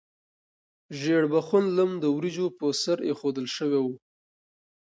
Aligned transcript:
ژیړبخون 0.99 1.65
لم 1.77 1.91
د 2.03 2.05
وریجو 2.15 2.47
په 2.59 2.65
سر 2.81 2.97
ایښودل 3.07 3.45
شوی 3.55 3.79
و. 3.85 3.87